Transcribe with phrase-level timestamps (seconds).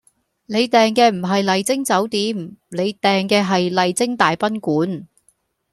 [0.47, 5.05] 你訂嘅唔係麗晶酒店，你訂嘅係麗晶大賓館